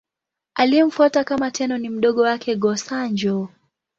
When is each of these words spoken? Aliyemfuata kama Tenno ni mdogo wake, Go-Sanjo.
Aliyemfuata 0.55 1.23
kama 1.23 1.51
Tenno 1.51 1.77
ni 1.77 1.89
mdogo 1.89 2.21
wake, 2.21 2.55
Go-Sanjo. 2.55 3.49